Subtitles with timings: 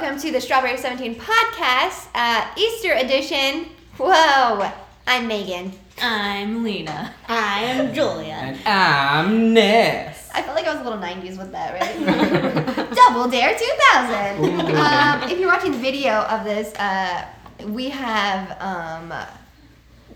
[0.00, 3.66] welcome to the Strawburry 17 podcast, uh, Easter edition.
[3.98, 4.72] Whoa,
[5.06, 5.72] I'm Megan.
[6.00, 7.12] I'm Lena.
[7.28, 8.32] I am Julia.
[8.32, 10.30] And I'm Ness.
[10.32, 12.94] I felt like I was a little 90s with that, right?
[12.94, 14.74] Double Dare 2000.
[14.74, 17.26] Um, if you're watching the video of this, uh,
[17.66, 19.12] we have um,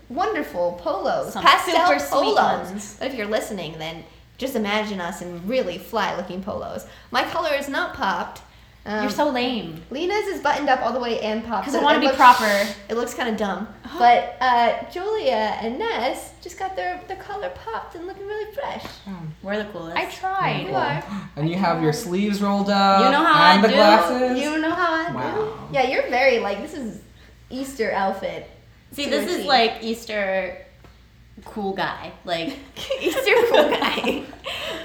[0.09, 2.69] wonderful polos, Some pastel super sweet polos.
[2.69, 2.95] ones.
[2.97, 4.03] But if you're listening, then
[4.39, 6.87] just imagine us in really fly-looking polos.
[7.11, 8.41] My color is not popped.
[8.87, 9.81] Um, You're so lame.
[9.89, 11.65] Lena's is buttoned up all the way and popped.
[11.65, 12.67] Because so I want to be looks- proper.
[12.87, 13.67] It looks kind of dumb.
[13.97, 18.85] But uh, Julia and Ness just got their, their collar popped and looking really fresh.
[19.41, 19.97] We're the coolest.
[19.97, 20.67] I tried.
[20.67, 21.03] You are.
[21.35, 23.05] And you have your sleeves rolled up.
[23.05, 23.73] You know how and I the do.
[23.73, 24.39] glasses.
[24.39, 25.15] You know how I do?
[25.15, 25.69] Wow.
[25.71, 27.01] Yeah, you're very like this is
[27.49, 28.49] Easter outfit.
[28.91, 30.65] See, this is like Easter
[31.43, 32.11] cool guy.
[32.23, 32.57] Like,
[33.01, 34.23] Easter cool guy.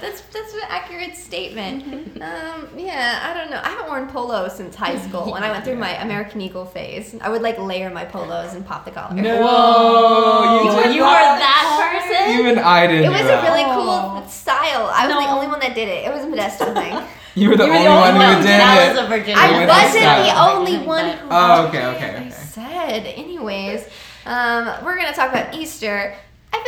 [0.01, 1.83] that's that's an accurate statement.
[2.21, 3.61] Um, yeah, I don't know.
[3.63, 7.15] I haven't worn polo since high school when I went through my American Eagle phase.
[7.21, 9.13] I would like layer my polos and pop the collar.
[9.15, 10.63] No, Whoa.
[10.77, 12.39] you, did You are that person?
[12.39, 13.03] Even I didn't.
[13.03, 13.43] It do was a that.
[13.43, 14.19] really Oh.
[14.21, 14.89] cool style.
[14.93, 16.05] I was the only one that did it.
[16.07, 16.97] It was a Modesto thing.
[17.33, 18.41] You were the You were only the one only who one.
[18.41, 18.89] did that it.
[18.93, 19.35] was a Virginia.
[19.37, 20.57] I wasn't the style.
[20.57, 21.27] only one who.
[21.31, 23.05] Oh, okay, okay, I said.
[23.07, 23.87] Anyways,
[24.25, 26.13] um, we're gonna talk about Easter.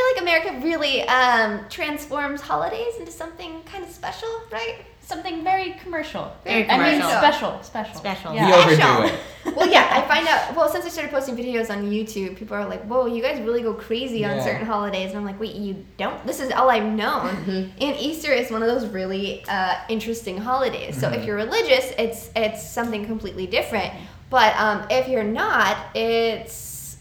[0.04, 4.86] I feel like America really um, transforms holidays into something kind of special, right?
[5.02, 6.32] Something very commercial.
[6.46, 7.10] Very I mean, commercial.
[7.20, 7.64] special.
[7.64, 7.96] Special.
[7.96, 8.32] Special.
[8.32, 8.56] We Yeah.
[8.56, 9.04] overdo Special.
[9.06, 9.20] it.
[9.58, 10.56] well, yeah, I find out.
[10.56, 13.62] Well, since I started posting videos on YouTube, people are like, "Whoa, you guys really
[13.62, 16.26] go crazy on certain holidays," and I'm like, "Wait, you don't?
[16.26, 17.28] This is all I've known."
[17.82, 20.98] And Easter is one of those really uh, interesting holidays.
[21.00, 23.94] So if you're religious, it's it's something completely different.
[24.30, 26.54] But um, if you're not, it's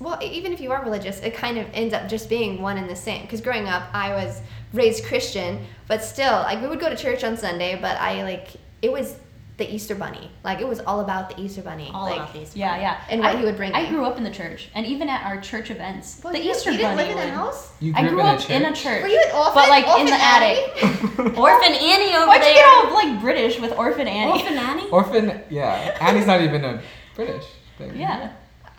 [0.03, 2.89] well, even if you are religious, it kind of ends up just being one and
[2.89, 3.23] the same.
[3.23, 4.41] Because growing up, I was
[4.73, 8.49] raised Christian, but still, like we would go to church on Sunday, but I like
[8.83, 9.17] it was
[9.59, 10.31] the Easter Bunny.
[10.45, 11.91] Like it was all about the Easter Bunny.
[11.95, 12.57] All like, about these.
[12.57, 13.05] Yeah, yeah.
[13.11, 13.91] And what I, he would bring I me.
[13.91, 16.71] grew up in the church, and even at our church events, Well, the you, Easter
[16.73, 17.73] you didn't bunny live in a would- house?
[17.81, 19.03] You I grew grew up up in a church.
[19.03, 19.53] Were you an orphan?
[19.55, 20.59] But like in Orphan the Annie?
[20.59, 21.39] attic.
[21.39, 22.55] Orphan Annie over Why'd you there.
[22.55, 24.33] get all like British with Orphan Annie?
[24.33, 24.89] Orphan Annie?
[24.91, 25.97] Orphan, yeah.
[26.01, 26.83] Annie's not even a
[27.15, 27.45] British
[27.79, 27.95] thing.
[27.97, 28.33] Yeah.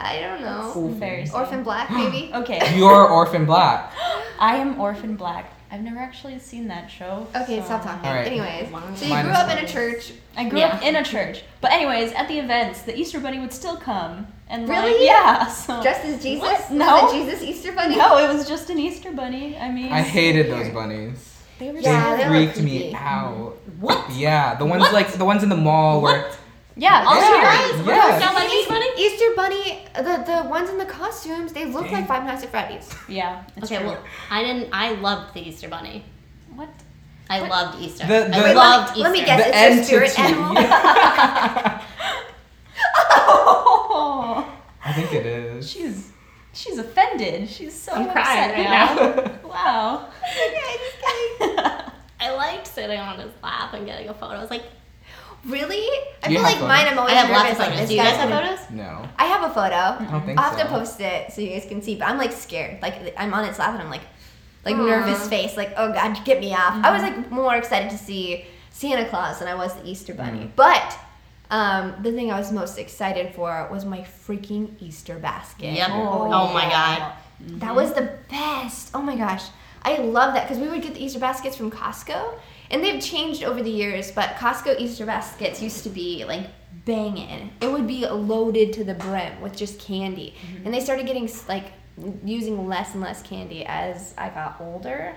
[0.03, 0.68] I don't know.
[0.75, 1.00] Orphan.
[1.00, 1.30] Very.
[1.34, 2.31] Orphan black, maybe?
[2.36, 2.75] Okay.
[2.78, 3.94] You're Orphan Black.
[4.40, 5.52] I am Orphan Black.
[5.72, 7.25] I've never actually seen that show.
[7.36, 8.08] Okay, so- stop talking.
[8.08, 8.28] All right.
[8.28, 8.69] Anyways,
[9.00, 10.12] so you Mine grew up in a church.
[10.38, 10.68] I grew Yeah.
[10.75, 11.41] up in a church.
[11.62, 14.28] But anyways, at the events, the Easter bunny would still come.
[14.50, 15.06] And like, Really?
[15.06, 15.47] yeah.
[15.47, 16.44] So Dressed as Jesus?
[16.44, 16.59] What?
[16.59, 17.08] Was No.
[17.09, 17.96] it Jesus Easter Bunny?
[17.96, 19.58] No, it was just an Easter bunny.
[19.58, 21.18] I mean I hated those bunnies.
[21.58, 23.56] they were Yeah, they they were freaked me out.
[23.80, 24.12] What?
[24.12, 24.94] Yeah, the ones What?
[24.94, 26.30] like the ones in the mall where
[26.75, 27.30] Yeah, All Yeah.
[27.68, 27.85] serious?
[27.88, 28.22] We're Yes.
[28.22, 28.50] talking about
[29.06, 29.86] Easter Bunny?
[29.96, 32.94] The, the ones in the costumes, they look like Five Nights at Freddy's.
[33.08, 33.44] Yeah.
[33.58, 33.88] It's Okay, true.
[33.91, 34.69] well, I didn't.
[34.72, 36.03] I loved the Easter Bunny.
[36.56, 36.69] what?
[37.30, 37.50] I What?
[37.50, 38.06] loved Easter.
[38.06, 39.31] The- the- I Wait, loved let me- Easter.
[39.36, 39.80] let me guess.
[39.80, 40.56] It's your spirit animal?
[43.06, 44.53] Oh,
[44.86, 45.70] I think it is.
[45.70, 46.12] she's
[46.53, 47.50] she's offended.
[47.50, 49.40] She's so I'm upset crying right now.
[49.50, 50.08] wow.
[50.22, 50.97] Okay, i was just
[51.40, 51.91] kidding.
[52.20, 54.35] I liked sitting on his lap and getting a photo.
[54.35, 54.64] I was like,
[55.46, 55.86] Really?
[56.24, 57.54] I You feel have like mine, I'm always I always have lots nervous.
[57.54, 57.80] of like, photos.
[57.81, 58.72] this Do you guys guy's have photos?
[58.72, 59.76] No, I have a photo.
[60.06, 60.64] I don't think I'll have so.
[60.66, 62.81] to post it so you guys can see, but I'm like scared.
[62.81, 64.03] Like I'm on its lap and I'm like,
[64.66, 64.86] like Aw.
[64.86, 66.76] nervous face, like oh god, get me off.
[66.84, 70.46] I was like more excited to see Santa Claus than I was the Easter Bunny.
[70.46, 70.52] Mm.
[70.56, 70.98] But
[71.52, 75.74] um, the thing I was most excited for was my freaking Easter basket.
[75.74, 75.90] Yep.
[75.92, 76.98] Oh, Oh, my yeah.
[77.00, 77.14] god.
[77.59, 78.92] That was the best.
[78.94, 79.44] Oh my gosh.
[79.84, 82.36] I love that because we would get the Easter baskets from Costco
[82.72, 86.47] and they've changed over the years, but Costco Easter baskets used to be like
[86.85, 87.51] banging.
[87.62, 90.34] It would be loaded to the brim with just candy.
[90.46, 90.66] Mm-hmm.
[90.66, 91.72] And they started getting like
[92.23, 95.16] using less and less candy as I got older.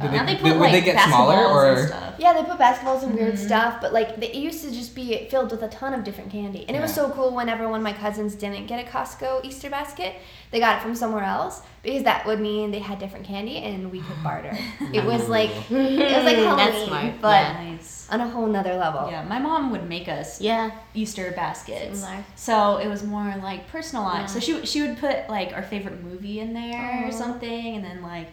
[0.00, 1.78] Did now they, they put did, like would they get smaller basketballs or?
[1.78, 2.14] and stuff.
[2.18, 3.46] Yeah, they put basketballs and weird mm-hmm.
[3.46, 6.30] stuff, but like they, it used to just be filled with a ton of different
[6.30, 6.64] candy.
[6.68, 9.68] And it was so cool whenever one of my cousins didn't get a Costco Easter
[9.70, 10.14] basket,
[10.50, 13.90] they got it from somewhere else because that would mean they had different candy and
[13.90, 14.56] we could barter.
[14.92, 17.20] it was like it was like Halloween, That's smart.
[17.20, 17.70] but Yeah.
[17.72, 18.08] Nice.
[18.10, 19.10] on a whole nother level.
[19.10, 20.70] Yeah, my mom would make us Yeah.
[20.94, 22.00] Easter baskets.
[22.00, 22.24] Similar.
[22.36, 24.20] So it was more like personalized.
[24.20, 24.26] Yeah.
[24.34, 27.08] So she would- she would put like our favorite movie in there Aw.
[27.08, 28.28] or something, and then like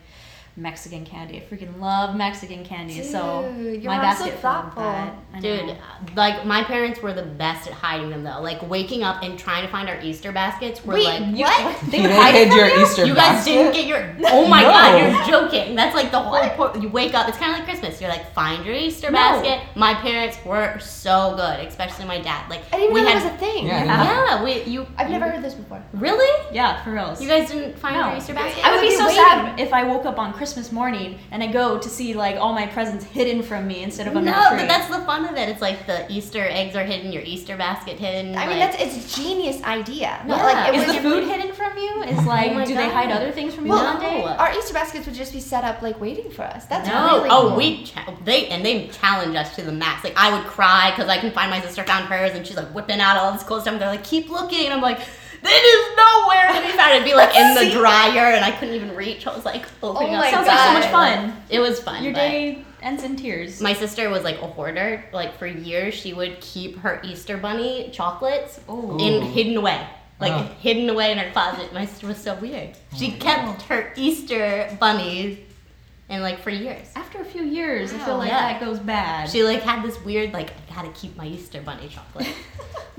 [0.60, 1.38] Mexican candy.
[1.38, 3.02] I freaking love Mexican candy.
[3.04, 4.84] so Dude, your my mom's so basket full of thoughtful.
[4.84, 5.42] that.
[5.42, 5.78] Dude,
[6.16, 8.42] like my parents were the best at hiding them though.
[8.42, 11.78] Like waking up and trying to find our Easter baskets were Wait, like what?
[11.92, 12.82] They You didn't hide hid your you?
[12.84, 13.52] Easter you guys basket?
[13.52, 14.70] didn't get your Oh my No.
[14.70, 15.76] god, you're joking.
[15.76, 16.82] That's like the whole point.
[16.84, 18.02] You wake up, it's kind of like Christmas.
[18.02, 19.18] You're like, find your Easter No.
[19.18, 19.62] basket.
[19.76, 22.50] My parents were so good, especially my dad.
[22.50, 23.68] Like I didn't we know had that was a thing.
[23.68, 25.82] Yeah, Yeah, we you I've never heard this before.
[25.94, 26.28] Really?
[26.54, 27.22] Yeah, for reals.
[27.22, 28.10] You guys didn't find No.
[28.10, 28.66] your Easter basket?
[28.66, 29.24] I would would be be so waiting.
[29.24, 32.36] sad if I woke up on Christmas Christmas morning and I go to see like
[32.38, 34.58] all my presents hidden from me instead of No, under the tree.
[34.58, 35.48] but that's the fun of it.
[35.50, 38.36] It's like the Easter eggs are hidden, your Easter basket hidden.
[38.36, 40.20] I mean, that's it's a genius idea.
[40.28, 40.44] But Yeah.
[40.44, 42.04] like, it is was the food hidden from you?
[42.10, 44.22] Is like, Oh my do they hide other things from you Well, one day?
[44.22, 44.28] no.
[44.28, 46.66] our Easter baskets would just be set up like waiting for us.
[46.66, 47.58] That's no, really oh, cool.
[47.58, 50.04] we cha- they and they challenge us to the max.
[50.04, 52.70] Like I would cry because I can find my sister found hers, and she's like
[52.74, 53.74] whipping out all this cool stuff.
[53.74, 55.00] And they're like, keep looking, and I'm like,
[55.42, 56.49] it is nowhere to
[57.12, 57.30] be found.
[57.32, 59.26] It'd be like in the dryer, and I couldn't even reach.
[59.28, 60.22] I was like, opening Oh up.
[60.22, 61.34] my Sounds like so much fun.
[61.50, 62.04] It was fun.
[62.04, 63.60] Your but- day ends in tears.
[63.62, 65.04] My sister was like a hoarder.
[65.12, 68.98] Like for years, she would keep her Easter bunny chocolates Oh.
[68.98, 69.86] in hidden away,
[70.20, 70.50] like Oh.
[70.62, 71.74] hidden away in her closet.
[71.74, 72.70] My sister was so weird.
[72.96, 75.38] She oh kept her Easter bunnies,
[76.10, 76.88] and like for years.
[76.96, 78.54] After a few years, I feel like Yeah.
[78.54, 79.30] that goes bad.
[79.30, 82.28] She like had this weird like I gotta keep my Easter bunny chocolate.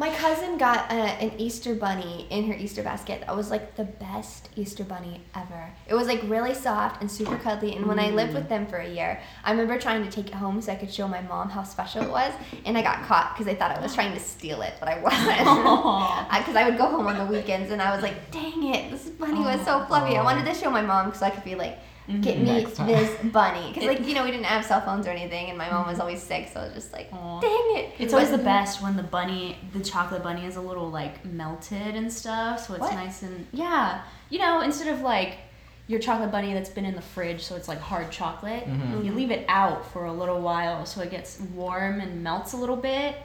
[0.01, 3.21] My cousin got a, an Easter bunny in her Easter basket.
[3.21, 5.69] That was like the best Easter bunny ever.
[5.89, 7.77] It was like really soft and super cuddly.
[7.77, 8.37] And when I lived mm.
[8.37, 10.91] with them for a year, I remember trying to take it home so I could
[10.91, 12.33] show my mom how special it was.
[12.65, 14.99] And I got caught because I thought I was trying to steal it, but I
[15.01, 15.37] wasn't.
[15.37, 18.91] Because uh, I would go home on the weekends and I was like, dang it,
[18.91, 20.17] this bunny was so fluffy.
[20.17, 21.79] I wanted to show my mom so I could be like,
[22.21, 22.87] get me Next time.
[22.89, 23.73] this bunny.
[23.73, 26.01] Because, like, you know, we didn't have cell phones or anything, and my mom was
[26.01, 27.41] always sick, so I was just like, Aw.
[27.41, 27.95] dang it.
[27.99, 31.95] It's always the best when the bunny, the chocolate bunny, is a little like melted
[31.97, 32.95] and stuff, so it's What?
[32.95, 34.03] nice and yeah.
[34.31, 35.39] You know, instead of like
[35.87, 39.05] your chocolate bunny that's been in the fridge, so it's like hard chocolate, Mhm.
[39.05, 42.57] you leave it out for a little while so it gets warm and melts a
[42.57, 43.17] little bit.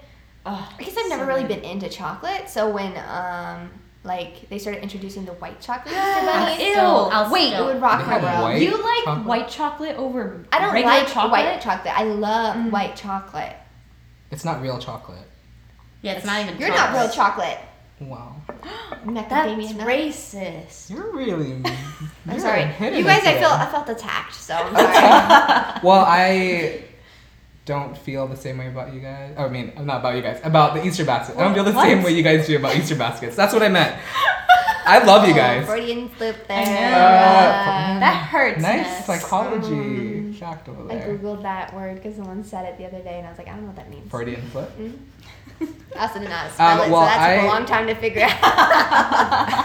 [0.48, 3.70] Oh, I guess I've never really been into chocolate, so when um
[4.06, 6.72] like they started introducing the white chocolate Easter bunnies, Ew!
[6.74, 8.62] still- I'll Wait, it would rock my world.
[8.62, 9.26] you like chocolate?
[9.28, 11.32] white chocolate over I don't regular like chocolate?
[11.32, 12.00] white chocolate.
[12.00, 12.72] I love Mm.
[12.72, 13.56] white chocolate.
[14.32, 15.28] It's not real chocolate.
[16.02, 16.58] Yeah, it's not even.
[16.60, 17.58] You're not real chocolate.
[18.00, 18.36] Wow.
[19.06, 19.88] Macadamia That's nut.
[19.88, 20.90] racist.
[20.90, 21.54] You're really.
[21.66, 21.72] I'm
[22.30, 22.62] you're sorry.
[22.62, 23.40] You guys, I today.
[23.40, 25.80] felt I felt attacked, so I'm sorry.
[25.84, 26.84] well, I
[27.66, 29.34] don't feel the same way about you guys.
[29.38, 30.40] I mean, not about you guys.
[30.44, 31.36] About the Easter basket.
[31.38, 31.84] I don't feel the What?
[31.86, 33.36] same way you guys do about Easter baskets.
[33.36, 33.96] That's what I meant.
[34.88, 35.66] I love you Oh, guys.
[35.66, 36.92] Freudian slip I there.
[36.92, 36.98] know.
[36.98, 38.62] Uh, that hurts.
[38.62, 39.06] Nice Ness.
[39.08, 41.02] psychology fact over there.
[41.04, 43.48] I googled that word because someone said it the other day, and I was like,
[43.48, 44.12] I don't know what that means.
[44.12, 44.70] Freudian flip.
[45.98, 47.88] I also did not spell Um, it, well, so that took I- a long time
[47.88, 49.65] to figure out.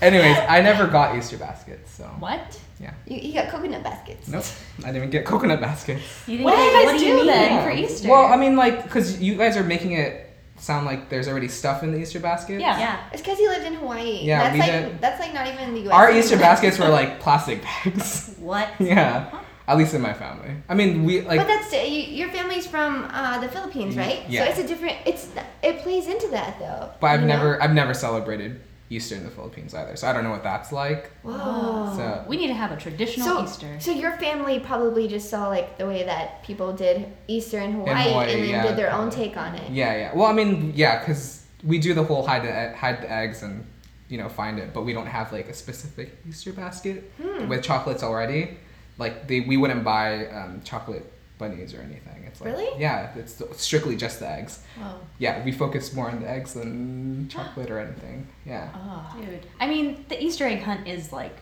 [0.00, 2.60] Anyways, I never got Easter baskets, so What?
[2.80, 2.94] yeah.
[3.06, 4.28] you, you got coconut baskets.
[4.28, 4.44] Nope.
[4.78, 6.02] I didn't even get coconut baskets.
[6.28, 7.64] You What do you guys what do you do mean then?
[7.64, 8.08] for Easter?
[8.08, 10.24] Well, I mean, like, because you guys are making it
[10.56, 12.60] sound like there's already stuff in the Easter basket.
[12.60, 12.78] Yeah.
[12.78, 13.00] Yeah.
[13.12, 14.20] It's because he lived in Hawaii.
[14.24, 15.92] Yeah, that's we like did- that's like not even in the U.S.
[15.94, 16.50] Our Easter anymore.
[16.50, 18.34] baskets were like plastic bags.
[18.38, 18.68] What?
[18.80, 19.42] yeah.
[19.68, 20.56] At least in my family.
[20.68, 21.38] I mean, we like.
[21.38, 24.24] but that's you, your family's from uh, the Philippines, right?
[24.28, 24.44] Yeah.
[24.44, 24.96] So it's a different.
[25.04, 25.28] It's
[25.62, 26.90] it plays into that though.
[27.00, 27.26] But I've know?
[27.26, 30.72] never, I've never celebrated Easter in the Philippines either, so I don't know what that's
[30.72, 31.10] like.
[31.22, 31.92] Whoa.
[31.96, 33.76] So we need to have a traditional So, Easter.
[33.80, 38.08] so your family probably just saw like the way that people did Easter in Hawaii,
[38.08, 39.70] Hawaii, and then yeah, did their own take on it.
[39.70, 40.14] yeah, yeah.
[40.14, 43.42] Well, I mean, yeah, because we do the whole hide the e- hide the eggs
[43.42, 43.66] and
[44.08, 47.48] you know find it, but we don't have like a specific Easter basket Hmm.
[47.48, 48.56] with chocolates already.
[48.96, 51.04] Like they, we wouldn't buy um, chocolate
[51.38, 52.24] bunnies or anything.
[52.26, 52.68] It's like, Really?
[52.80, 54.60] Yeah, it's strictly just the eggs.
[54.76, 54.94] Whoa.
[55.18, 58.26] Yeah, we focus more on the eggs than chocolate or anything.
[58.44, 58.68] Yeah.
[58.74, 59.46] Oh, dude.
[59.60, 61.36] I mean, the Easter egg hunt is like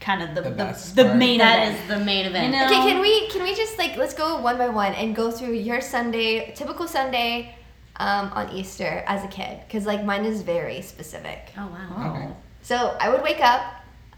[0.00, 1.80] kind of the The the, best the main That event.
[1.82, 2.52] is the main event.
[2.52, 2.66] You know?
[2.66, 5.52] Okay, can we can we just like let's go one by one and go through
[5.54, 7.54] your Sunday, typical Sunday,
[7.96, 9.60] um, on Easter as a kid?
[9.66, 11.52] Because like mine is very specific.
[11.56, 12.14] Oh wow.
[12.14, 12.28] Okay.
[12.62, 13.62] So I would wake up,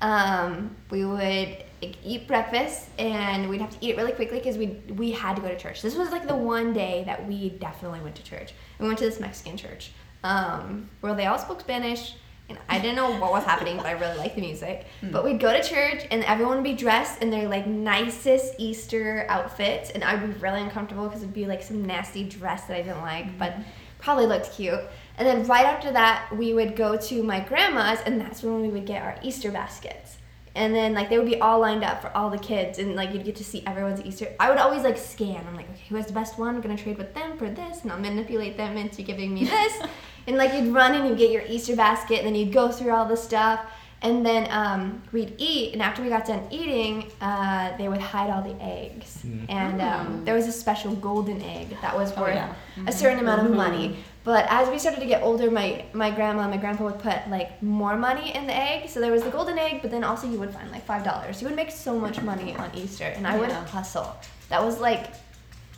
[0.00, 4.56] um, we would like, eat breakfast, and we'd have to eat it really quickly because
[4.56, 5.83] we we had to go to church.
[5.83, 8.52] This was like the one day that we definitely went to church.
[8.78, 9.90] We went to this Mexican church
[10.25, 12.14] um, where they all spoke Spanish.
[12.49, 14.87] And I didn't know what was happening, but I really liked the music.
[15.11, 19.26] But we'd go to church, and everyone would be dressed in their like nicest Easter
[19.28, 22.83] outfits, and I'd be really uncomfortable because it'd be like some nasty dress that I
[22.83, 23.56] didn't like, but
[23.99, 24.78] probably looked cute.
[25.18, 28.68] And then right after that, we would go to my grandma's, and that's when we
[28.68, 30.18] would get our Easter baskets.
[30.56, 33.12] And then like they would be all lined up for all the kids, and like
[33.12, 34.34] you'd get to see everyone's Easter.
[34.40, 35.44] I would always like scan.
[35.46, 36.54] I'm like, okay, who has the best one?
[36.56, 39.72] I'm gonna trade with them for this, and I'll manipulate them into giving me this.
[40.26, 42.90] and like you'd run and you'd get your Easter basket, and then you'd go through
[42.92, 43.60] all the stuff.
[44.02, 48.28] And then um, we'd eat, and after we got done eating, uh, they would hide
[48.30, 49.22] all the eggs.
[49.26, 49.46] Mm.
[49.48, 52.54] And um, there was a special golden egg that was Oh, worth yeah.
[52.86, 53.96] a certain amount of money.
[54.26, 57.30] But as we started to get older, my, my grandma and my grandpa would put
[57.30, 58.88] like more money in the egg.
[58.88, 61.40] So there was the golden egg, but then also you would find like five dollars.
[61.40, 64.16] You would make so much money on Easter, and I would hustle.
[64.49, 65.11] That was like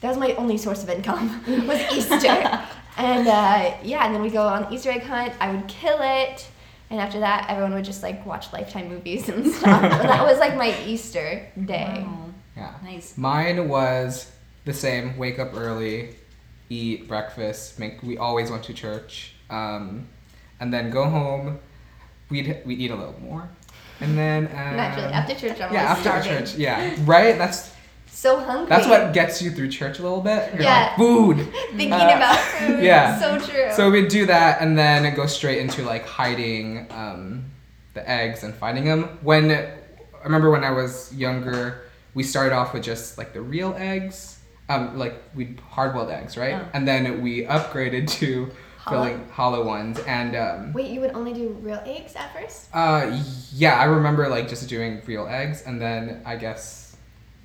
[0.00, 2.26] that was my only source of income was Easter.
[2.97, 5.35] and uh, yeah, and then we go on the Easter egg hunt.
[5.40, 6.49] I would kill it.
[6.90, 9.83] And after that, everyone would just like watch Lifetime movies and stuff.
[9.83, 12.02] that was like my Easter day.
[12.07, 12.31] Wow.
[12.57, 12.75] Yeah.
[12.83, 13.19] Nice.
[13.19, 14.33] Mine was
[14.64, 15.19] the same.
[15.19, 16.14] Wake up early,
[16.70, 17.78] eat breakfast.
[17.78, 20.06] Make we always went to church, um,
[20.60, 21.58] and then go home.
[22.30, 23.48] We'd we'd eat a little more,
[24.00, 26.30] and then uh, Naturally, after church, I'm yeah, after starving.
[26.38, 27.38] church, yeah, right.
[27.38, 27.70] That's
[28.10, 28.66] So hungry.
[28.68, 30.52] that's what gets you through church a little bit.
[30.54, 30.88] You're Yeah.
[30.88, 31.37] like food.
[31.76, 32.82] Thinking Uh, about food.
[32.82, 33.18] yeah.
[33.18, 33.70] So true.
[33.72, 37.44] So we'd do that and then go straight into like hiding um,
[37.94, 39.18] the eggs and finding them.
[39.22, 39.70] When I
[40.25, 41.82] remember when I was younger,
[42.14, 44.38] we started off with just like the real eggs,
[44.68, 46.54] um, like we hard boiled eggs, right?
[46.54, 46.68] Oh.
[46.75, 49.04] And then we upgraded to Hollow?
[49.04, 49.98] filling hollow ones.
[50.00, 52.68] And um, Wait, you would only do real eggs at first?
[52.75, 53.10] uh,
[53.54, 56.84] yeah, I remember like just doing real eggs, and then I guess.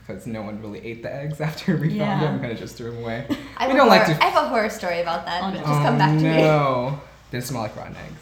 [0.06, 2.20] Because no one really ate the eggs after we Yeah.
[2.20, 3.26] found them, kind of just threw them away.
[3.58, 5.42] I have, We a don't like horror- to- I have a horror story about that,
[5.42, 5.56] Oh, no.
[5.56, 6.42] just come back to me.
[6.42, 7.00] no.
[7.32, 8.20] They smell like rotten eggs.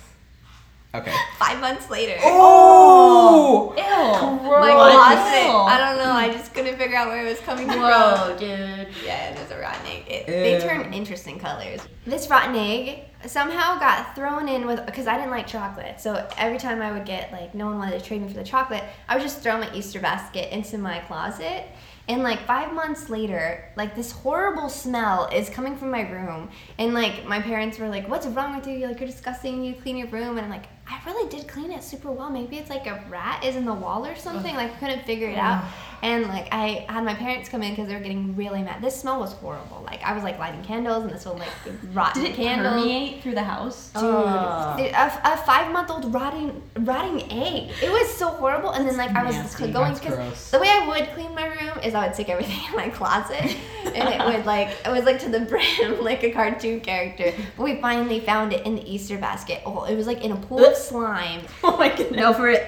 [0.93, 1.13] Okay.
[1.37, 2.17] Five months later.
[2.21, 3.73] Oh!
[3.77, 3.77] oh.
[3.77, 4.49] Ew.
[4.51, 4.91] My What?
[4.93, 5.73] closet.
[5.73, 6.11] I don't know.
[6.11, 7.79] I just couldn't figure out where it was coming from.
[7.79, 8.87] Whoa, dude.
[9.05, 10.03] Yeah, it was a rotten egg.
[10.07, 11.79] It, they turn interesting colors.
[12.05, 16.01] This rotten egg somehow got thrown in with because I didn't like chocolate.
[16.01, 18.43] So every time I would get like no one wanted to trade me for the
[18.43, 21.65] chocolate, I would just throw my Easter basket into my closet.
[22.07, 26.49] And like five months later, like this horrible smell is coming from my room.
[26.79, 28.73] And like my parents were like, What's wrong with you?
[28.73, 29.63] You're like, You're disgusting.
[29.63, 30.37] You clean your room.
[30.37, 30.65] And I'm like,
[31.03, 32.29] I really did clean it super well.
[32.29, 34.53] Maybe it's like a rat is in the wall or something.
[34.55, 35.63] Like I couldn't figure it out.
[36.03, 38.81] And like I had my parents come in because they were getting really mad.
[38.81, 39.83] This smell was horrible.
[39.85, 41.49] Like I was like lighting candles and this smelled like
[41.93, 42.81] rotten Did it candles.
[42.83, 43.91] permeate through the house?
[43.93, 44.75] Dude, Oh.
[44.77, 47.71] Dude, a, a five month old rotting rotting egg.
[47.83, 48.71] It was so horrible.
[48.71, 49.71] And then like I was nasty.
[49.71, 52.59] going That's because the way I would clean my room is I would stick everything
[52.69, 53.55] in my closet,
[53.85, 57.31] and it would like it was like to the brim like a cartoon character.
[57.57, 59.61] But we finally found it in the Easter basket.
[59.65, 61.41] Oh, it was like in a pool of slime.
[61.63, 62.19] Oh my goodness.
[62.19, 62.65] No, for it.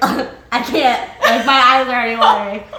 [0.54, 1.10] I can't.
[1.20, 2.64] Like my eyes are already watering.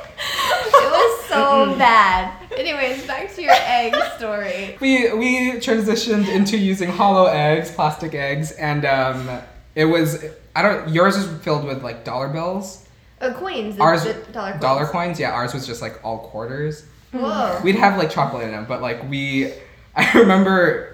[0.76, 2.33] It was so bad.
[2.57, 4.76] Anyways, back to your egg story.
[4.81, 9.40] we we transitioned into using hollow eggs, plastic eggs, and um,
[9.75, 12.87] it was I don't yours was filled with like dollar bills.
[13.21, 13.78] Uh, coins.
[13.81, 14.62] Ours dollar coins.
[14.62, 15.33] dollar coins, yeah.
[15.33, 16.85] Ours was just like all quarters.
[17.11, 17.61] Whoa.
[17.64, 19.52] We'd have like chocolate in them, but like we,
[19.97, 20.93] I remember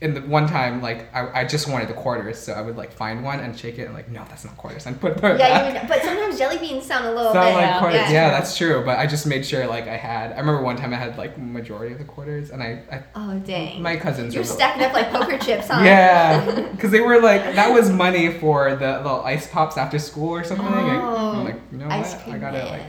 [0.00, 2.92] in the one time like I, I just wanted the quarters, so I would like
[2.92, 5.72] find one and shake it and like no, that's not quarters, and put them Yeah,
[5.72, 5.82] back.
[5.82, 7.54] you but sometimes jelly beans sound a little Sound bit.
[7.54, 7.78] like Yeah.
[7.78, 8.00] quarters.
[8.00, 8.10] Yeah.
[8.10, 8.82] Yeah, that's true.
[8.84, 10.32] But I just made sure like I had.
[10.32, 13.38] I remember one time I had like majority of the quarters, and I, I Oh
[13.38, 13.80] dang.
[13.80, 15.80] my cousins You're were stacking up like poker chips, huh?
[15.84, 20.30] Yeah, because they were like that was money for the little ice pops after school
[20.30, 20.66] or something.
[20.66, 21.32] Oh.
[21.38, 22.22] I'm like, you know Ice what?
[22.24, 22.64] cream I got it.
[22.66, 22.82] Like,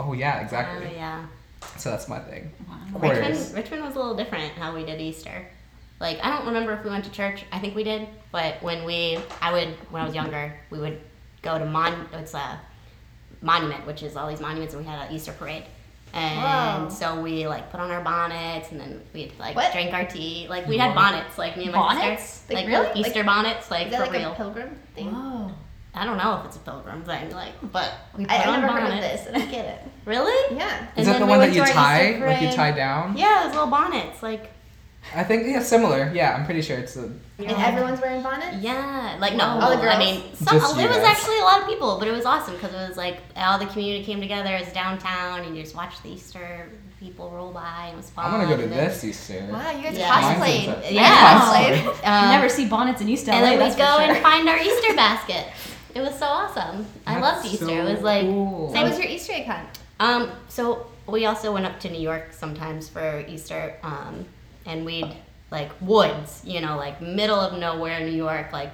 [0.00, 0.74] oh yeah, exactly.
[0.74, 0.98] Oh, exactly.
[0.98, 1.26] yeah.
[1.76, 2.50] So that's my thing.
[2.68, 2.98] Wow.
[2.98, 3.18] Quarters.
[3.28, 5.46] Richmond, Richmond was a little different how we did Easter.
[6.00, 7.44] Like I don't remember if we went to church.
[7.52, 11.00] I think we did, but when we, I would when I was younger, we would
[11.42, 12.08] go to mon.
[12.12, 12.60] It's a
[13.42, 15.64] monument, which is all these monuments, and we had an Easter parade.
[16.12, 16.88] And Whoa.
[16.90, 19.72] so we like put on our bonnets, and then we'd like What?
[19.72, 20.46] drink our tea.
[20.48, 22.22] Like we had bonnets, like me and my Bonnets?
[22.24, 23.00] sister, Like, like, really?
[23.00, 24.32] Easter bonnets, like Is that for like real.
[24.32, 25.12] a pilgrim thing?
[25.12, 25.50] Whoa.
[25.94, 28.60] I don't know if it's a pilgrim thing, like, but we put I, I've on
[28.60, 29.24] never heard of bonnets.
[29.24, 29.80] this, and I get it.
[30.06, 30.56] Really?
[30.56, 30.86] Yeah.
[30.94, 33.16] And Is that the one that you tie, like you tie down?
[33.16, 34.50] Yeah, those little bonnets, like.
[35.14, 36.10] I think yeah, similar.
[36.14, 37.04] Yeah, I'm pretty sure it's a.
[37.38, 38.56] And everyone's wearing bonnets?
[38.62, 41.06] Yeah, like no, All the well, I mean, some, Just you it was guys.
[41.16, 43.66] actually a lot of people, but it was awesome because it was like all the
[43.66, 44.54] community came together.
[44.56, 47.84] It was downtown, and you just watched the Easter people roll by.
[47.86, 48.24] And it was fun.
[48.26, 49.46] I want to go to this Easter.
[49.50, 50.34] Wow, you guys Yeah.
[50.34, 50.88] Cosplayed.
[50.88, 51.02] in Yeah.
[51.04, 51.84] I cosplayed.
[51.84, 54.00] you Um, never see bonnets in East LA, and then we'd go sure.
[54.00, 55.46] and find our Easter basket.
[55.94, 56.86] It was so awesome.
[57.06, 57.66] I loved Easter.
[57.66, 58.74] so it was like cool.
[58.74, 59.68] How was your Easter egg hunt?
[60.00, 64.26] Um, so we also went up to New York sometimes for Easter, um,
[64.66, 65.14] and we'd
[65.50, 68.52] like woods, you know, like middle of nowhere, New York.
[68.52, 68.70] Like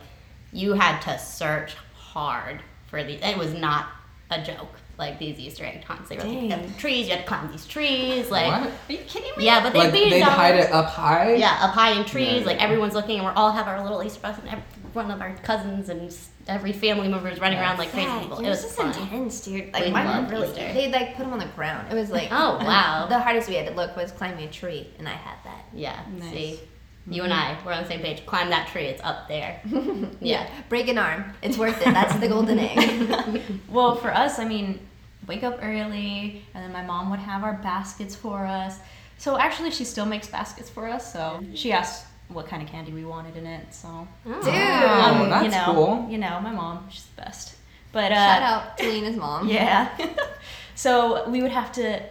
[0.53, 3.21] you had to search hard for these.
[3.23, 3.87] It was not
[4.31, 4.69] a joke.
[4.99, 6.75] Like these Easter egg hunts, they were like, Dang.
[6.75, 7.07] trees.
[7.09, 8.31] You had to climb these trees.
[8.31, 8.71] Like What?
[8.89, 9.45] Are you kidding me?
[9.47, 11.35] yeah, but they'd Like be they'd hide it up high.
[11.35, 12.41] Yeah, up high in trees.
[12.41, 12.47] Yeah.
[12.47, 14.45] Like everyone's looking, and we're all have our little Easter basket.
[14.45, 16.15] And every, one of our cousins and
[16.49, 18.39] every family member was running around like crazy Yeah, people.
[18.39, 19.03] it It was was just fun.
[19.03, 19.73] intense, dude.
[19.73, 20.51] Like We mine loved were really.
[20.51, 20.73] Easter.
[20.73, 21.91] They like put them on the ground.
[21.93, 23.07] It was like Oh, wow.
[23.09, 25.65] The hardest we had to look was climbing a tree, and I had that.
[25.73, 26.01] Yeah.
[26.19, 26.31] Nice.
[26.33, 26.61] See,
[27.09, 27.61] you and mm-hmm.
[27.61, 28.25] I, we're on the same page.
[28.27, 28.85] Climb that tree.
[28.87, 29.61] It's up there.
[30.21, 30.49] Yeah.
[30.69, 31.33] Break an arm.
[31.43, 31.93] It's worth it.
[31.93, 33.43] That's the golden egg.
[33.69, 34.79] Well, for us, I mean,
[35.27, 38.79] wake up early, and then my mom would have our baskets for us.
[39.19, 41.13] So actually, she still makes baskets for us.
[41.13, 43.73] So she asked what kind of candy we wanted in it.
[43.75, 44.35] So Dude.
[44.37, 46.07] Oh, that's you know, cool.
[46.11, 47.57] You know, my mom, she's the best.
[47.93, 49.49] But uh, Shout out to Lena's mom.
[49.59, 49.89] Yeah.
[50.75, 52.03] so we would have to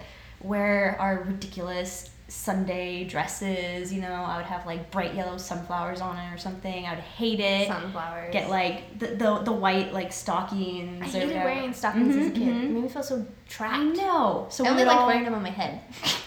[0.41, 3.91] wear our ridiculous Sunday dresses.
[3.91, 6.85] You know, I would have like bright yellow sunflowers on it or something.
[6.85, 7.67] I would hate it.
[7.67, 8.31] Sunflowers.
[8.31, 11.01] Get like the, the the white like stockings.
[11.03, 11.45] I or hated whatever.
[11.45, 12.43] wearing stockings as a Mhm, kid.
[12.47, 12.63] mhm.
[12.63, 13.75] It made me feel so trapped.
[13.79, 14.47] I know.
[14.49, 15.81] So I only would like all- wearing them on my head.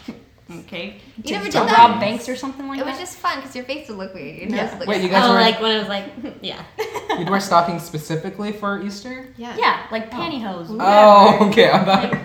[0.51, 1.01] Okay.
[1.25, 1.79] You never To did that?
[1.79, 2.89] Rob Banks or something like It that.
[2.89, 4.37] It was just fun because your face would look weird.
[4.37, 4.79] Your nose Yeah.
[4.79, 5.13] would Wait, you weird.
[5.13, 6.05] guys oh, were- like when it was like,
[6.43, 6.63] yeah.
[7.19, 9.29] You'd wear stockings specifically for Easter?
[9.39, 9.57] Yeah.
[9.59, 10.67] yeah, like pantyhose.
[10.69, 11.45] Oh, oh whatever.
[11.51, 11.71] okay.
[11.71, 12.13] I thought.
[12.13, 12.21] Like,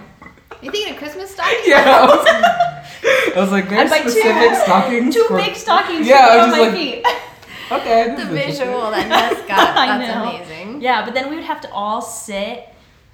[0.61, 1.61] You thinking of Christmas stockings?
[1.65, 1.85] yeah.
[1.85, 2.27] I was,
[3.38, 5.15] I was like, there's I'd buy two- specific stockings.
[5.15, 7.05] two for, big stockings Yeah, to I put was on just my like- feet.
[7.71, 8.15] Okay.
[8.17, 9.77] The visual that Ness got.
[9.77, 10.23] I That's know.
[10.29, 10.81] amazing.
[10.81, 12.67] Yeah, but then we would have to all sit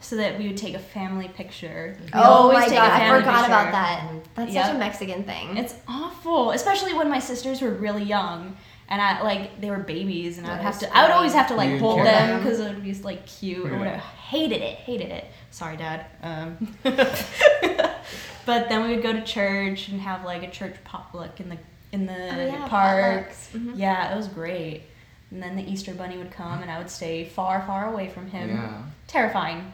[0.05, 1.97] so that we would take a family picture.
[1.99, 3.45] We Oh always my take a god, I forgot picture.
[3.47, 4.11] about that.
[4.35, 5.57] That's such a Mexican thing.
[5.57, 8.55] It's awful, especially when my sisters were really young.
[8.87, 10.95] And I like they were babies, and I would have is to.
[10.95, 13.65] I would always have to like You'd hold them because it would be like cute
[13.65, 13.77] or Yeah.
[13.79, 13.97] whatever.
[13.97, 15.25] Hated it, hated it.
[15.49, 16.05] Sorry, Dad.
[16.21, 21.49] Um, but then we would go to church and have like a church potluck in
[21.49, 21.57] the
[21.91, 23.29] in the Oh, yeah, park.
[23.31, 23.51] potlucks.
[23.59, 23.73] Mhm.
[23.75, 24.83] Yeah, it was great.
[25.31, 28.27] And then the Easter bunny would come, and I would stay far, far away from
[28.29, 28.49] him.
[28.49, 28.83] Yeah.
[29.07, 29.73] Terrifying.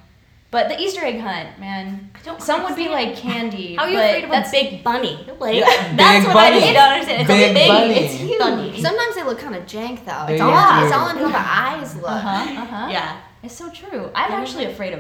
[0.51, 2.11] But the Easter egg hunt, man.
[2.25, 3.09] Don't Some would be understand.
[3.11, 3.75] like candy.
[3.75, 5.27] How are you but afraid of a big bunny?
[5.39, 5.65] Like, Yeah,
[5.95, 6.59] that's big what I bunny.
[6.61, 7.21] just don't understand.
[7.21, 7.93] It's Big a big bunny.
[7.93, 8.39] It's huge.
[8.39, 8.81] Bunny.
[8.81, 10.25] Sometimes they look kind of jank though.
[10.27, 11.37] They It's all, it's all in how the
[11.83, 12.05] eyes look.
[12.11, 12.61] Uh huh.
[12.61, 12.87] Uh huh.
[12.91, 13.21] yeah.
[13.43, 14.11] It's so true.
[14.13, 14.99] I'm actually afraid of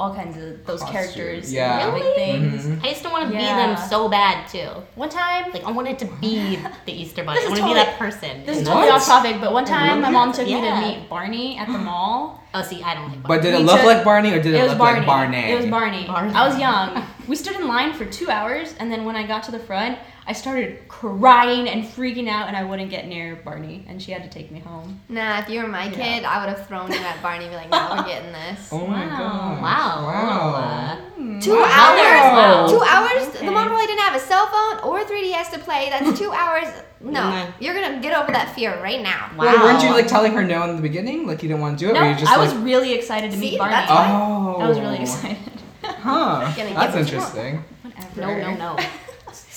[0.00, 1.52] all kinds of those Costumes, characters.
[1.52, 1.84] yeah.
[1.86, 2.14] and big Really?
[2.14, 2.64] things.
[2.66, 2.84] Mhm.
[2.84, 3.40] I used to want to Yeah.
[3.40, 4.68] be them so bad too.
[4.94, 7.40] One time, Like I wanted to be the Easter bunny.
[7.40, 8.44] This I is want to be totally- that person.
[8.46, 8.74] this is What?
[8.74, 11.78] totally off topic, but one time my mom took me to meet Barney at the
[11.90, 12.40] mall.
[12.54, 13.22] oh, see, I don't like.
[13.24, 14.98] But did it We look took- like Barney or did it, It was look Barney.
[15.00, 15.50] like Barney?
[15.52, 16.04] It was Barney.
[16.06, 16.34] Barney.
[16.34, 17.02] I was young.
[17.28, 19.98] We stood in line for two hours, and then when I got to the front,
[20.30, 24.22] I started crying and freaking out, and I wouldn't get near Barney, and she had
[24.22, 25.00] to take me home.
[25.08, 25.90] Nah, if you were my Yeah.
[26.18, 28.68] kid, I would have thrown you at Barney and be like, no, we're getting this.
[28.72, 29.60] Oh my god.
[29.60, 30.04] Wow.
[30.06, 30.98] Wow.
[31.16, 31.40] Hmm.
[31.40, 31.66] Two Wow.
[31.68, 32.70] hours?
[32.70, 33.28] Two hours?
[33.34, 33.44] Okay.
[33.46, 35.88] The mom probably didn't have a cell phone or 3DS to play.
[35.90, 36.68] That's two hours.
[37.00, 37.46] No, Nah.
[37.58, 39.32] you're gonna get over that fear right now.
[39.36, 39.46] Wow.
[39.46, 41.26] Wait, weren't you like telling her no in the beginning?
[41.26, 41.94] Like you didn't want to do it?
[41.94, 43.72] No, you just I like, was really excited to See, meet Barney.
[43.74, 44.60] that's why- Oh.
[44.60, 45.38] I was really excited.
[45.82, 46.40] Huh.
[46.44, 46.94] That's what you want.
[46.96, 47.64] interesting.
[47.82, 48.20] Whatever.
[48.40, 48.84] No, no, no.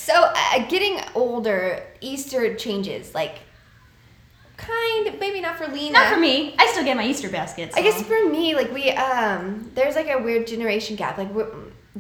[0.04, 3.16] So, uh, getting older, Easter changes.
[3.16, 3.40] Like,
[4.58, 5.94] kind of, maybe not for Lena.
[5.94, 6.56] Not for me.
[6.60, 7.74] I still get my Easter baskets.
[7.78, 11.18] I guess for me, like we um, there's like a weird generation gap.
[11.18, 11.34] Like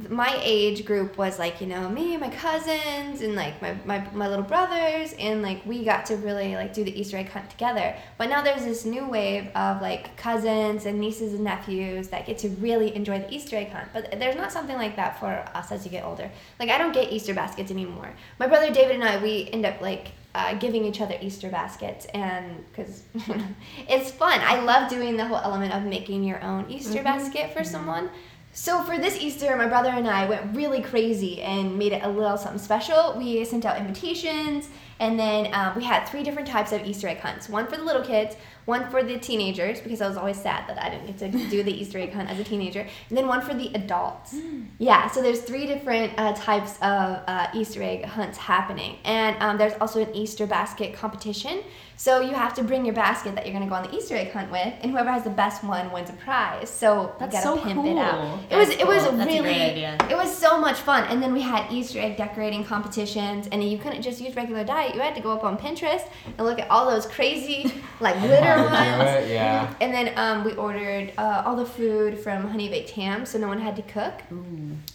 [0.09, 4.03] my age group was like you know me and my cousins and like my, my
[4.11, 7.47] my little brothers and like we got to really like do the Easter egg hunt
[7.49, 7.95] together.
[8.17, 12.39] But now there's this new wave of like cousins and nieces and nephews that get
[12.39, 13.89] to really enjoy the Easter egg hunt.
[13.93, 16.31] But there's not something like that for us as you get older.
[16.59, 18.13] Like I don't get Easter baskets anymore.
[18.39, 22.05] My brother David and I we end up like uh, giving each other Easter baskets,
[22.07, 23.03] and because
[23.87, 24.39] it's fun.
[24.41, 28.09] I love doing the whole element of making your own Easter basket for someone.
[28.55, 32.07] So for this Easter, my brother and I went really crazy and made it a
[32.07, 33.15] little something special.
[33.17, 37.17] We sent out invitations, and then um, we had three different types of Easter egg
[37.17, 37.49] hunts.
[37.49, 40.81] One for the little kids, one for the teenagers because I was always sad that
[40.81, 43.41] I didn't get to do the Easter egg hunt as a teenager, and then one
[43.41, 44.35] for the adults.
[44.79, 49.57] Yeah, so there's three different uh, types of uh, Easter egg hunts happening, and um,
[49.57, 51.61] there's also an Easter basket competition.
[51.95, 54.31] So you have to bring your basket that you're gonna go on the Easter egg
[54.31, 56.69] hunt with, and whoever has the best one wins a prize.
[56.69, 58.19] So That's you gotta so pimp it out.
[58.19, 58.39] cool.
[58.49, 59.17] It was it was cool.
[59.17, 61.03] That's really it was so much fun.
[61.05, 64.87] And then we had Easter egg decorating competitions, and you couldn't just use regular dye.
[64.93, 68.52] You had to go up on Pinterest and look at all those crazy like glitter
[68.57, 69.73] How to do it, yeah.
[69.81, 73.47] And then um, we ordered uh, all the food from Honey Baked Ham, so no
[73.47, 74.21] one had to cook.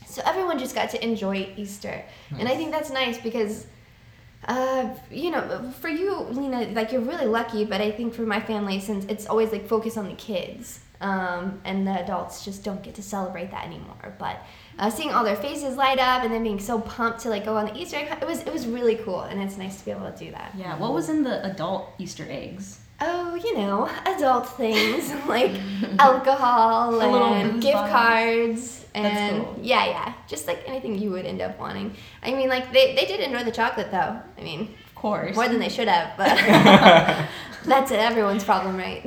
[0.06, 2.04] So everyone just got to enjoy Easter,
[2.38, 3.66] and I think that's nice because,
[4.46, 7.64] uh, you know, for you, Lena, like you're really lucky.
[7.64, 11.60] But I think for my family, since it's always like focus on the kids, um,
[11.64, 14.14] and the adults just don't get to celebrate that anymore.
[14.18, 14.42] But
[14.78, 17.56] uh, seeing all their faces light up and then being so pumped to like go
[17.56, 19.84] on the Easter egg, hunt, it was it was really cool, and it's nice to
[19.84, 20.52] be able to do that.
[20.56, 22.80] Yeah, what was in the adult Easter eggs?
[23.00, 25.52] Oh, you know, adult things like
[25.98, 27.90] alcohol and gift bottles.
[27.92, 29.58] cards and cool.
[29.62, 31.94] yeah, yeah, just like anything you would end up wanting.
[32.22, 34.20] I mean, like they, they did enjoy the chocolate though.
[34.36, 35.36] I mean, Of course.
[35.36, 36.36] more than they should have, but
[37.64, 39.02] that's everyone's problem, right?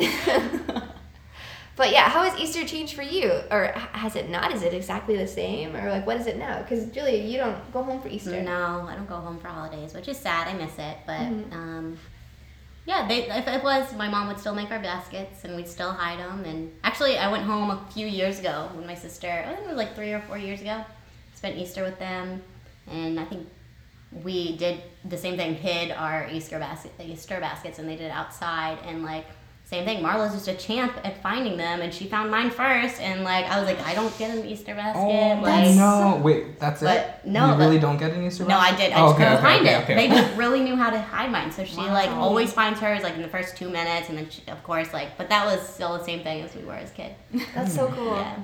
[1.75, 4.53] but yeah, how has Easter changed for you, or has it not?
[4.53, 6.61] Is it exactly the same, or like what is it now?
[6.61, 8.41] Because Julia, you don't go home for Easter.
[8.41, 10.47] No, I don't go home for holidays, which is sad.
[10.47, 11.51] I miss it, but Mhm.
[11.53, 11.97] um,
[12.85, 15.91] yeah, they, if it was, my mom would still make our baskets, and we'd still
[15.91, 16.43] hide them.
[16.45, 19.67] And actually, I went home a few years ago when my sister, I think it
[19.67, 20.83] was like three or four years ago,
[21.35, 22.41] spent Easter with them,
[22.87, 23.47] and I think
[24.23, 28.11] we did the same thing, hid our Easter basket, Easter baskets, and they did it
[28.11, 29.25] outside, and like
[29.71, 30.03] same thing.
[30.03, 32.99] Marla's just a champ at finding them, and she found mine first.
[32.99, 34.99] And like, I was like, I don't get an Easter basket.
[35.01, 36.19] Oh like, no!
[36.21, 36.85] Wait, that's it.
[36.85, 37.29] But it.
[37.29, 38.49] no, you really but- don't get an Easter basket.
[38.53, 38.91] No, I did.
[38.93, 39.83] I Oh, just okay, couldn't okay, find okay, it.
[39.83, 39.95] okay.
[39.95, 41.51] They just really knew how to hide mine.
[41.53, 44.41] So she like always finds hers like in the first two minutes, and then she,
[44.49, 47.15] of course like, but that was still the same thing as we were as kids.
[47.55, 48.15] That's so cool.
[48.17, 48.43] Yeah.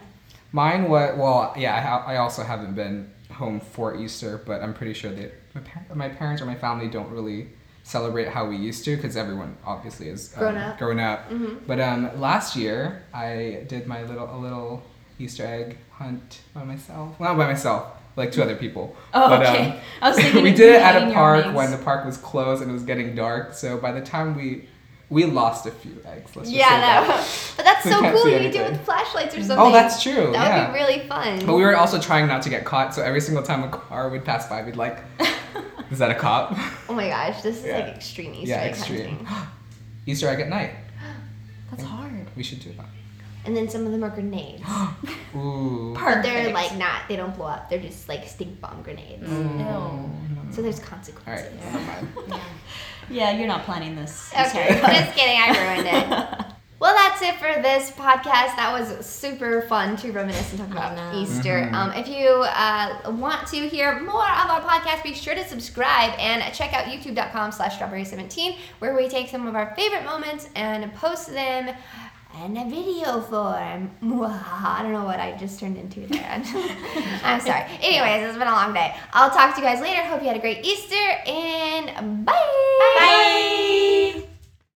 [0.54, 1.76] Mine was well, yeah.
[1.76, 5.60] I, ha- I also haven't been home for Easter, but I'm pretty sure that my,
[5.62, 7.50] par- my parents or my family don't really
[7.88, 10.78] celebrate how we used to because everyone obviously is um, Grown up.
[10.78, 11.30] Grown up.
[11.32, 11.60] Mhm.
[11.66, 14.84] But um, last year I did my little a little
[15.20, 17.18] Easter egg hunt by myself.
[17.20, 18.96] Well, not by myself, like two other people.
[19.14, 19.66] Oh, But, okay.
[19.72, 22.62] um, I was thinking we did it at a park when the park was closed
[22.62, 23.54] and it was getting dark.
[23.54, 24.68] So by the time we
[25.10, 26.36] we lost a few eggs.
[26.36, 27.08] Let's just say Yeah, that.
[27.08, 27.16] no.
[27.56, 28.30] But that's so cool.
[28.30, 29.58] You could do it with flashlights or something.
[29.58, 30.32] Oh, that's true.
[30.34, 30.68] That yeah.
[30.68, 31.46] would be really fun.
[31.46, 34.10] But we were also trying not to get caught, so every single time a car
[34.10, 34.98] would pass by, we'd like,
[35.92, 36.54] is that a cop?
[36.90, 37.80] oh my gosh, this is Yeah.
[37.80, 39.26] like extreme Easter yeah, egg extreme.
[39.26, 39.50] hunting.
[40.06, 40.72] Easter egg at night.
[41.72, 42.28] That's hard.
[42.36, 42.86] We should do that.
[43.46, 44.62] And then some of them are grenades.
[45.36, 45.94] Ooh.
[45.98, 47.70] But they're like not, they don't blow up.
[47.70, 49.28] They're just like stink bomb grenades.
[49.28, 49.60] Mm.
[49.60, 50.54] Ew.
[50.54, 51.48] So there's consequences.
[51.64, 51.80] never
[52.28, 52.42] mind.
[53.10, 54.32] Yeah, you're not planning this.
[54.34, 55.38] Okay, just kidding.
[55.40, 56.46] I ruined it.
[57.20, 58.56] Well, that's it for this podcast.
[58.56, 61.20] That was super fun to reminisce and talk about know.
[61.20, 61.70] Easter.
[61.72, 61.74] Mhm.
[61.74, 66.14] Um, if you uh, want to hear more of our podcast, be sure to subscribe
[66.20, 70.94] and check out youtube.com slash strawburry17, where we take some of our favorite moments and
[70.96, 71.76] post them
[72.46, 73.90] in a video form.
[74.24, 76.22] I don't know what I just turned into there.
[77.24, 77.66] I'm sorry.
[77.82, 78.96] Anyways, it's been a long day.
[79.14, 80.04] I'll talk to you guys later.
[80.04, 82.34] Hope you had a great Easter, and bye.
[82.98, 84.28] Bye.